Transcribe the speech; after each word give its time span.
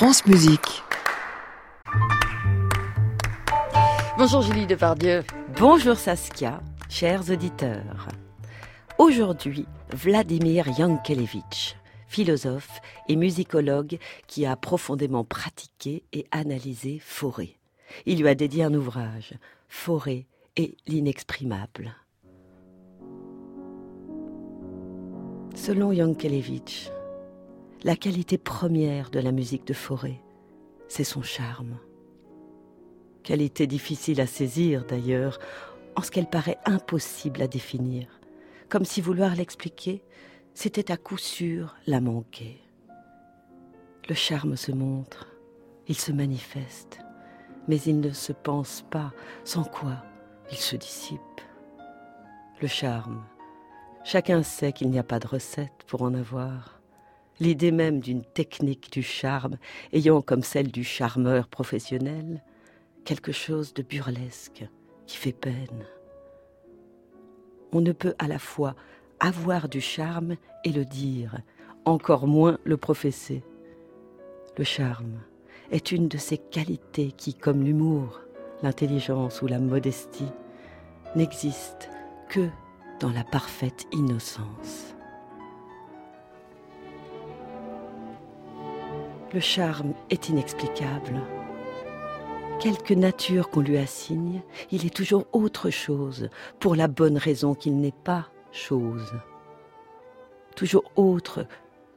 France 0.00 0.24
Musique. 0.24 0.82
Bonjour 4.16 4.40
Julie 4.40 4.66
Depardieu. 4.66 5.24
Bonjour 5.58 5.94
Saskia, 5.94 6.62
chers 6.88 7.30
auditeurs. 7.30 8.08
Aujourd'hui, 8.96 9.66
Vladimir 9.92 10.68
Yankelevitch, 10.78 11.76
philosophe 12.08 12.80
et 13.08 13.16
musicologue 13.16 13.98
qui 14.26 14.46
a 14.46 14.56
profondément 14.56 15.22
pratiqué 15.22 16.02
et 16.14 16.24
analysé 16.30 16.98
Forêt. 17.04 17.56
Il 18.06 18.22
lui 18.22 18.28
a 18.28 18.34
dédié 18.34 18.64
un 18.64 18.72
ouvrage, 18.72 19.34
Forêt 19.68 20.24
et 20.56 20.78
l'inexprimable. 20.86 21.94
Selon 25.54 25.92
Yankelevitch, 25.92 26.90
la 27.82 27.96
qualité 27.96 28.36
première 28.36 29.10
de 29.10 29.20
la 29.20 29.32
musique 29.32 29.66
de 29.66 29.72
Forêt, 29.72 30.20
c'est 30.88 31.04
son 31.04 31.22
charme. 31.22 31.78
Qualité 33.22 33.66
difficile 33.66 34.20
à 34.20 34.26
saisir 34.26 34.84
d'ailleurs, 34.84 35.38
en 35.96 36.02
ce 36.02 36.10
qu'elle 36.10 36.28
paraît 36.28 36.58
impossible 36.66 37.40
à 37.40 37.48
définir, 37.48 38.20
comme 38.68 38.84
si 38.84 39.00
vouloir 39.00 39.34
l'expliquer, 39.34 40.02
c'était 40.52 40.92
à 40.92 40.98
coup 40.98 41.16
sûr 41.16 41.74
la 41.86 42.00
manquer. 42.00 42.60
Le 44.08 44.14
charme 44.14 44.56
se 44.56 44.72
montre, 44.72 45.28
il 45.88 45.96
se 45.96 46.12
manifeste, 46.12 46.98
mais 47.66 47.80
il 47.80 48.00
ne 48.00 48.10
se 48.10 48.32
pense 48.32 48.84
pas, 48.90 49.12
sans 49.44 49.64
quoi 49.64 50.04
il 50.50 50.58
se 50.58 50.76
dissipe. 50.76 51.20
Le 52.60 52.68
charme, 52.68 53.24
chacun 54.04 54.42
sait 54.42 54.72
qu'il 54.72 54.90
n'y 54.90 54.98
a 54.98 55.04
pas 55.04 55.18
de 55.18 55.28
recette 55.28 55.84
pour 55.86 56.02
en 56.02 56.12
avoir. 56.12 56.79
L'idée 57.40 57.72
même 57.72 58.00
d'une 58.00 58.22
technique 58.22 58.92
du 58.92 59.02
charme 59.02 59.56
ayant 59.94 60.20
comme 60.20 60.42
celle 60.42 60.70
du 60.70 60.84
charmeur 60.84 61.48
professionnel 61.48 62.42
quelque 63.04 63.32
chose 63.32 63.72
de 63.72 63.82
burlesque 63.82 64.68
qui 65.06 65.16
fait 65.16 65.32
peine. 65.32 65.86
On 67.72 67.80
ne 67.80 67.92
peut 67.92 68.14
à 68.18 68.28
la 68.28 68.38
fois 68.38 68.76
avoir 69.20 69.70
du 69.70 69.80
charme 69.80 70.36
et 70.64 70.70
le 70.70 70.84
dire, 70.84 71.38
encore 71.86 72.26
moins 72.26 72.58
le 72.64 72.76
professer. 72.76 73.42
Le 74.58 74.64
charme 74.64 75.20
est 75.70 75.92
une 75.92 76.08
de 76.08 76.18
ces 76.18 76.36
qualités 76.36 77.12
qui, 77.12 77.32
comme 77.32 77.62
l'humour, 77.62 78.20
l'intelligence 78.62 79.40
ou 79.40 79.46
la 79.46 79.58
modestie, 79.58 80.32
n'existent 81.16 81.86
que 82.28 82.48
dans 83.00 83.10
la 83.10 83.24
parfaite 83.24 83.86
innocence. 83.92 84.94
Le 89.32 89.38
charme 89.38 89.94
est 90.10 90.28
inexplicable. 90.28 91.20
Quelque 92.58 92.94
nature 92.94 93.48
qu'on 93.48 93.60
lui 93.60 93.78
assigne, 93.78 94.42
il 94.72 94.84
est 94.84 94.94
toujours 94.94 95.26
autre 95.32 95.70
chose, 95.70 96.28
pour 96.58 96.74
la 96.74 96.88
bonne 96.88 97.16
raison 97.16 97.54
qu'il 97.54 97.78
n'est 97.78 97.94
pas 98.04 98.28
chose. 98.50 99.14
Toujours 100.56 100.90
autre 100.96 101.46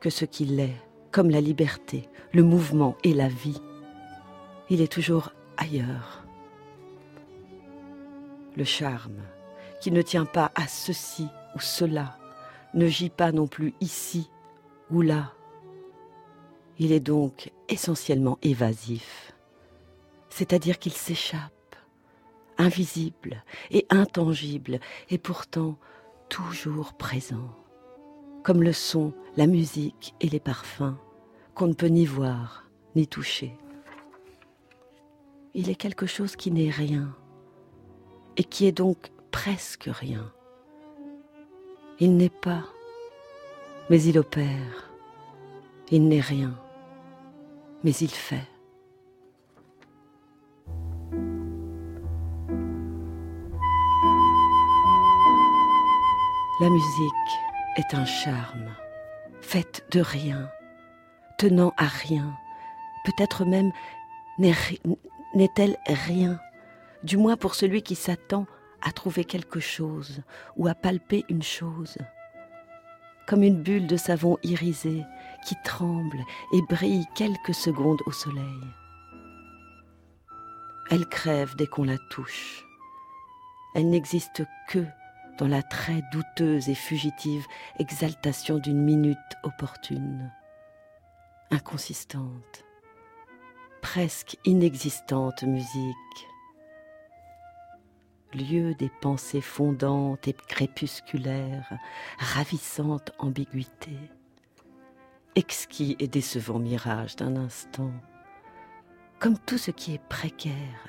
que 0.00 0.08
ce 0.08 0.24
qu'il 0.24 0.58
est, 0.58 0.74
comme 1.10 1.28
la 1.28 1.42
liberté, 1.42 2.08
le 2.32 2.42
mouvement 2.42 2.96
et 3.04 3.12
la 3.12 3.28
vie. 3.28 3.60
Il 4.70 4.80
est 4.80 4.90
toujours 4.90 5.32
ailleurs. 5.58 6.24
Le 8.56 8.64
charme, 8.64 9.20
qui 9.82 9.90
ne 9.90 10.00
tient 10.00 10.24
pas 10.24 10.50
à 10.54 10.66
ceci 10.66 11.28
ou 11.54 11.60
cela, 11.60 12.16
ne 12.72 12.86
gît 12.86 13.10
pas 13.10 13.32
non 13.32 13.46
plus 13.46 13.74
ici 13.82 14.30
ou 14.90 15.02
là. 15.02 15.32
Il 16.78 16.92
est 16.92 17.00
donc 17.00 17.52
essentiellement 17.68 18.38
évasif, 18.42 19.32
c'est-à-dire 20.30 20.78
qu'il 20.78 20.92
s'échappe, 20.92 21.76
invisible 22.56 23.42
et 23.70 23.86
intangible, 23.90 24.78
et 25.10 25.18
pourtant 25.18 25.76
toujours 26.28 26.92
présent, 26.92 27.50
comme 28.44 28.62
le 28.62 28.72
sont 28.72 29.12
la 29.36 29.46
musique 29.46 30.14
et 30.20 30.28
les 30.28 30.40
parfums, 30.40 30.96
qu'on 31.54 31.66
ne 31.66 31.74
peut 31.74 31.86
ni 31.86 32.06
voir 32.06 32.64
ni 32.94 33.06
toucher. 33.06 33.56
Il 35.54 35.70
est 35.70 35.74
quelque 35.74 36.06
chose 36.06 36.36
qui 36.36 36.52
n'est 36.52 36.70
rien, 36.70 37.14
et 38.36 38.44
qui 38.44 38.66
est 38.66 38.72
donc 38.72 39.10
presque 39.32 39.88
rien. 39.90 40.32
Il 41.98 42.16
n'est 42.16 42.28
pas, 42.28 42.64
mais 43.90 44.00
il 44.02 44.18
opère. 44.18 44.84
Il 45.90 46.06
n'est 46.06 46.20
rien, 46.20 46.54
mais 47.84 47.92
il 47.92 48.10
fait. 48.10 48.46
La 56.60 56.70
musique 56.70 57.12
est 57.76 57.94
un 57.94 58.04
charme, 58.04 58.74
faite 59.40 59.86
de 59.92 60.00
rien, 60.00 60.50
tenant 61.38 61.72
à 61.76 61.86
rien, 61.86 62.36
peut-être 63.04 63.44
même 63.44 63.70
n'est-elle 64.38 65.76
rien, 65.86 66.40
du 67.04 67.16
moins 67.16 67.36
pour 67.36 67.54
celui 67.54 67.82
qui 67.82 67.94
s'attend 67.94 68.46
à 68.82 68.90
trouver 68.90 69.24
quelque 69.24 69.60
chose 69.60 70.22
ou 70.56 70.66
à 70.66 70.74
palper 70.74 71.24
une 71.28 71.44
chose, 71.44 71.96
comme 73.28 73.42
une 73.42 73.62
bulle 73.62 73.86
de 73.86 73.98
savon 73.98 74.38
irisé 74.42 75.04
qui 75.44 75.54
tremble 75.62 76.24
et 76.54 76.62
brille 76.62 77.04
quelques 77.14 77.54
secondes 77.54 78.00
au 78.06 78.10
soleil. 78.10 78.60
Elle 80.90 81.06
crève 81.06 81.54
dès 81.54 81.66
qu'on 81.66 81.84
la 81.84 81.98
touche. 82.10 82.64
Elle 83.74 83.90
n'existe 83.90 84.42
que 84.68 84.82
dans 85.38 85.46
la 85.46 85.62
très 85.62 86.02
douteuse 86.10 86.70
et 86.70 86.74
fugitive 86.74 87.46
exaltation 87.78 88.56
d'une 88.56 88.82
minute 88.82 89.18
opportune, 89.42 90.32
inconsistante, 91.50 92.64
presque 93.82 94.38
inexistante 94.46 95.42
musique, 95.42 96.27
lieu 98.34 98.74
des 98.74 98.90
pensées 99.00 99.40
fondantes 99.40 100.28
et 100.28 100.32
crépusculaires, 100.32 101.72
ravissante 102.18 103.12
ambiguïté, 103.18 103.96
exquis 105.34 105.96
et 105.98 106.08
décevant 106.08 106.58
mirage 106.58 107.16
d'un 107.16 107.36
instant, 107.36 107.92
comme 109.18 109.38
tout 109.38 109.58
ce 109.58 109.70
qui 109.70 109.94
est 109.94 110.02
précaire, 110.08 110.88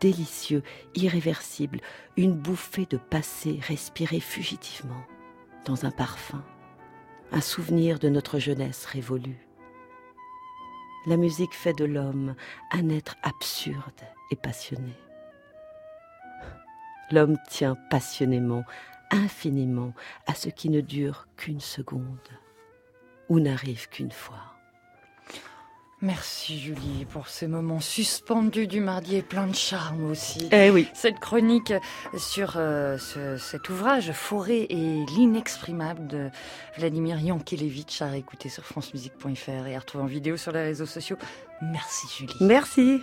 délicieux, 0.00 0.62
irréversible, 0.94 1.80
une 2.16 2.34
bouffée 2.34 2.86
de 2.86 2.96
passé 2.96 3.58
respirée 3.62 4.20
fugitivement 4.20 5.04
dans 5.64 5.84
un 5.84 5.90
parfum, 5.90 6.44
un 7.32 7.40
souvenir 7.40 7.98
de 7.98 8.08
notre 8.08 8.38
jeunesse 8.38 8.84
révolue. 8.86 9.46
La 11.06 11.16
musique 11.16 11.54
fait 11.54 11.72
de 11.72 11.84
l'homme 11.84 12.34
un 12.72 12.88
être 12.90 13.16
absurde 13.22 14.00
et 14.30 14.36
passionné. 14.36 14.92
L'homme 17.10 17.38
tient 17.48 17.76
passionnément, 17.90 18.64
infiniment 19.10 19.92
à 20.26 20.34
ce 20.34 20.48
qui 20.48 20.70
ne 20.70 20.80
dure 20.80 21.26
qu'une 21.36 21.60
seconde 21.60 22.04
ou 23.28 23.40
n'arrive 23.40 23.88
qu'une 23.88 24.12
fois. 24.12 24.50
Merci 26.02 26.58
Julie 26.58 27.04
pour 27.04 27.28
ces 27.28 27.46
moments 27.46 27.80
suspendus 27.80 28.66
du 28.66 28.80
mardi 28.80 29.16
et 29.16 29.22
plein 29.22 29.46
de 29.46 29.54
charme 29.54 30.10
aussi. 30.10 30.48
Eh 30.50 30.70
oui. 30.70 30.88
Cette 30.94 31.20
chronique 31.20 31.74
sur 32.16 32.54
euh, 32.56 32.96
ce, 32.96 33.36
cet 33.36 33.68
ouvrage 33.68 34.10
Forêt 34.12 34.66
et 34.70 35.04
l'inexprimable 35.14 36.06
de 36.06 36.30
Vladimir 36.78 37.20
Yankelevitch 37.20 38.00
à 38.00 38.06
réécouter 38.06 38.48
sur 38.48 38.64
francemusique.fr 38.64 39.66
et 39.66 39.76
à 39.76 39.78
retrouver 39.78 40.04
en 40.04 40.06
vidéo 40.06 40.38
sur 40.38 40.52
les 40.52 40.62
réseaux 40.62 40.86
sociaux. 40.86 41.18
Merci 41.60 42.06
Julie. 42.16 42.36
Merci. 42.40 43.02